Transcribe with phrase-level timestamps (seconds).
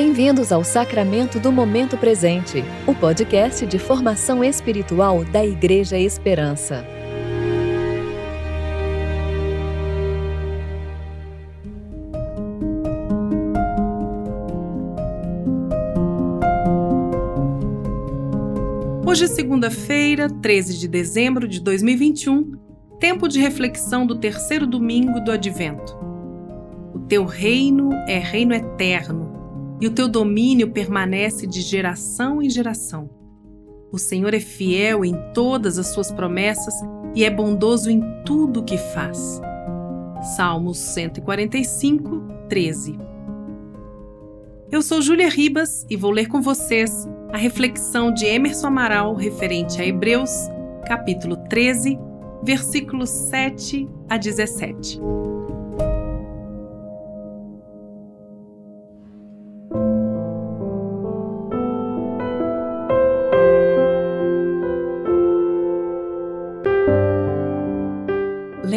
[0.00, 6.86] Bem-vindos ao Sacramento do Momento Presente, o podcast de formação espiritual da Igreja Esperança.
[19.04, 22.52] Hoje é segunda-feira, 13 de dezembro de 2021,
[23.00, 25.98] tempo de reflexão do terceiro domingo do Advento.
[26.94, 29.27] O teu reino é reino eterno
[29.80, 33.10] e o teu domínio permanece de geração em geração.
[33.90, 36.74] O Senhor é fiel em todas as suas promessas
[37.14, 39.40] e é bondoso em tudo o que faz.
[40.36, 42.98] Salmos 145, 13.
[44.70, 49.80] Eu sou Júlia Ribas e vou ler com vocês a reflexão de Emerson Amaral referente
[49.80, 50.30] a Hebreus,
[50.86, 51.98] capítulo 13,
[52.42, 55.00] versículos 7 a 17.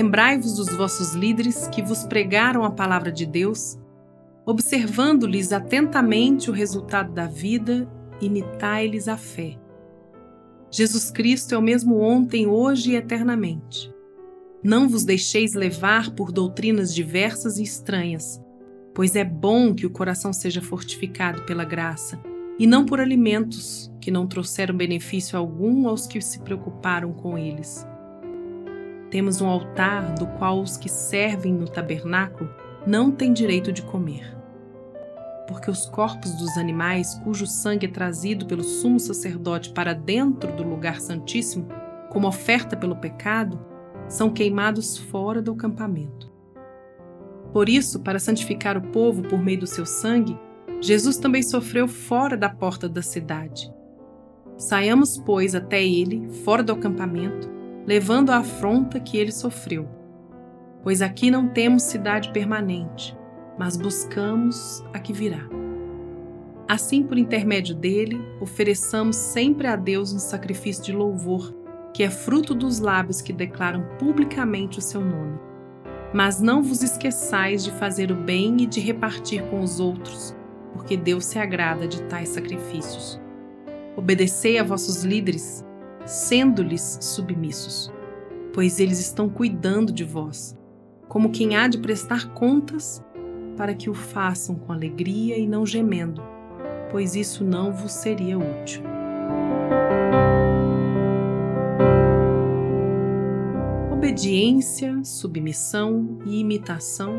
[0.02, 3.78] Lembrai-vos dos vossos líderes que vos pregaram a palavra de Deus,
[4.48, 7.88] observando-lhes atentamente o resultado da vida,
[8.20, 9.60] imitai-lhes a fé.
[10.72, 13.94] Jesus Cristo é o mesmo ontem, hoje e eternamente.
[14.64, 18.42] Não vos deixeis levar por doutrinas diversas e estranhas,
[18.96, 22.20] pois é bom que o coração seja fortificado pela graça,
[22.58, 27.86] e não por alimentos que não trouxeram benefício algum aos que se preocuparam com eles.
[29.12, 32.50] Temos um altar do qual os que servem no tabernáculo
[32.88, 34.36] não têm direito de comer.
[35.50, 40.64] Porque os corpos dos animais, cujo sangue é trazido pelo sumo sacerdote para dentro do
[40.64, 41.68] lugar santíssimo,
[42.10, 43.60] como oferta pelo pecado,
[44.08, 46.32] são queimados fora do acampamento.
[47.52, 50.40] Por isso, para santificar o povo por meio do seu sangue,
[50.80, 53.70] Jesus também sofreu fora da porta da cidade.
[54.58, 57.61] Saiamos, pois, até ele, fora do acampamento,
[57.92, 59.86] levando a afronta que ele sofreu.
[60.82, 63.14] Pois aqui não temos cidade permanente,
[63.60, 65.42] mas buscamos a que virá.
[66.70, 71.54] Assim, por intermédio dele, ofereçamos sempre a Deus um sacrifício de louvor,
[71.94, 75.38] que é fruto dos lábios que declaram publicamente o seu nome.
[76.14, 80.34] Mas não vos esqueçais de fazer o bem e de repartir com os outros,
[80.72, 83.20] porque Deus se agrada de tais sacrifícios.
[83.98, 85.66] Obedecei a vossos líderes,
[86.06, 87.92] sendo-lhes submissos,
[88.54, 90.58] pois eles estão cuidando de vós,
[91.08, 93.04] como quem há de prestar contas,
[93.58, 96.24] para que o façam com alegria e não gemendo,
[96.90, 98.84] pois isso não vos seria útil.
[103.92, 107.14] Obediência, submissão e imitação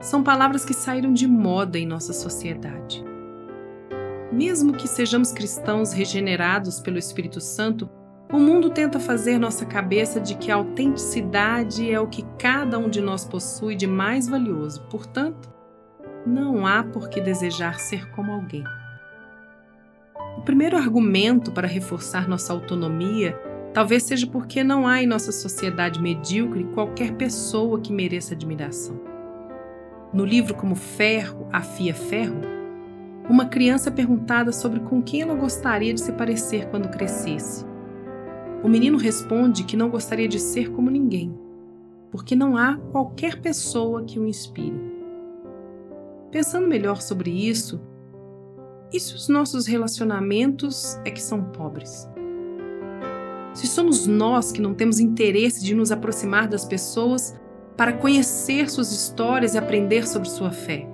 [0.00, 3.11] são palavras que saíram de moda em nossa sociedade.
[4.32, 7.88] Mesmo que sejamos cristãos regenerados pelo Espírito Santo,
[8.32, 12.88] o mundo tenta fazer nossa cabeça de que a autenticidade é o que cada um
[12.88, 14.80] de nós possui de mais valioso.
[14.88, 15.52] Portanto,
[16.26, 18.64] não há por que desejar ser como alguém.
[20.38, 23.38] O primeiro argumento para reforçar nossa autonomia
[23.74, 28.98] talvez seja porque não há em nossa sociedade medíocre qualquer pessoa que mereça admiração.
[30.10, 32.61] No livro Como Ferro afia Ferro,
[33.28, 37.64] uma criança perguntada sobre com quem ela gostaria de se parecer quando crescesse.
[38.62, 41.36] O menino responde que não gostaria de ser como ninguém,
[42.10, 44.80] porque não há qualquer pessoa que o inspire.
[46.30, 47.80] Pensando melhor sobre isso,
[48.92, 52.08] e se os nossos relacionamentos é que são pobres?
[53.54, 57.34] Se somos nós que não temos interesse de nos aproximar das pessoas
[57.76, 60.91] para conhecer suas histórias e aprender sobre sua fé?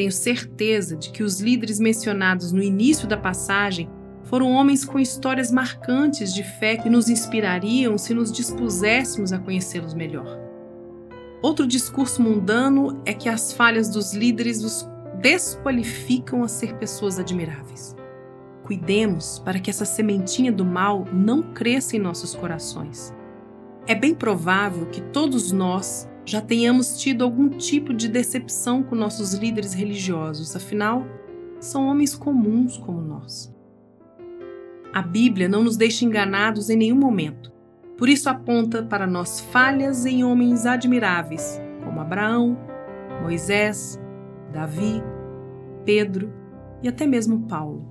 [0.00, 3.86] Tenho certeza de que os líderes mencionados no início da passagem
[4.24, 9.92] foram homens com histórias marcantes de fé que nos inspirariam se nos dispuséssemos a conhecê-los
[9.92, 10.40] melhor.
[11.42, 14.88] Outro discurso mundano é que as falhas dos líderes os
[15.20, 17.94] desqualificam a ser pessoas admiráveis.
[18.62, 23.12] Cuidemos para que essa sementinha do mal não cresça em nossos corações.
[23.86, 29.34] É bem provável que todos nós já tenhamos tido algum tipo de decepção com nossos
[29.34, 31.04] líderes religiosos, afinal,
[31.58, 33.52] são homens comuns como nós.
[34.92, 37.52] A Bíblia não nos deixa enganados em nenhum momento,
[37.98, 42.56] por isso aponta para nós falhas em homens admiráveis, como Abraão,
[43.22, 44.00] Moisés,
[44.52, 45.02] Davi,
[45.84, 46.32] Pedro
[46.80, 47.84] e até mesmo Paulo.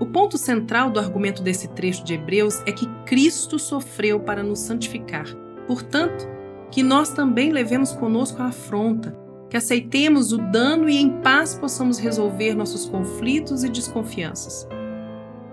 [0.00, 4.60] O ponto central do argumento desse trecho de Hebreus é que Cristo sofreu para nos
[4.60, 5.26] santificar.
[5.66, 6.26] Portanto,
[6.72, 9.14] que nós também levemos conosco a afronta,
[9.50, 14.66] que aceitemos o dano e em paz possamos resolver nossos conflitos e desconfianças.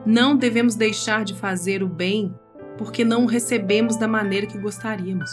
[0.06, 2.34] Não devemos deixar de fazer o bem
[2.78, 5.30] porque não o recebemos da maneira que gostaríamos.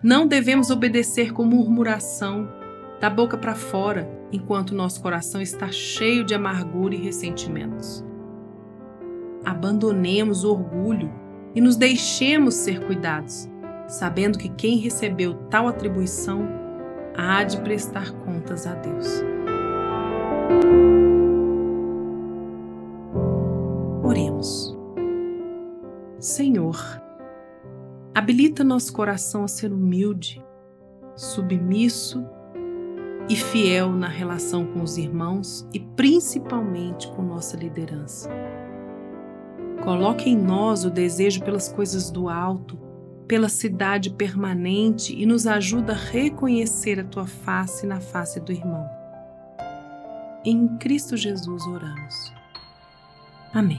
[0.00, 2.48] Não devemos obedecer com murmuração,
[3.00, 8.04] da boca para fora, enquanto nosso coração está cheio de amargura e ressentimentos.
[9.44, 11.12] Abandonemos o orgulho
[11.52, 13.50] e nos deixemos ser cuidados,
[13.92, 16.48] sabendo que quem recebeu tal atribuição
[17.14, 19.06] há de prestar contas a Deus.
[24.02, 24.74] Oremos.
[26.18, 26.74] Senhor,
[28.14, 30.42] habilita nosso coração a ser humilde,
[31.14, 32.24] submisso
[33.28, 38.30] e fiel na relação com os irmãos e principalmente com nossa liderança.
[39.84, 42.81] Coloque em nós o desejo pelas coisas do alto,
[43.32, 48.86] pela cidade permanente e nos ajuda a reconhecer a tua face na face do irmão.
[50.44, 52.30] Em Cristo Jesus oramos.
[53.54, 53.78] Amém.